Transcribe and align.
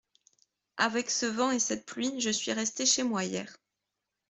Avec 0.77 1.11
ce 1.11 1.27
vent 1.27 1.51
et 1.51 1.59
cette 1.59 1.85
pluie, 1.85 2.19
je 2.19 2.31
suis 2.31 2.51
resté 2.53 2.87
chez 2.87 3.03
moi 3.03 3.23
hier. 3.23 3.55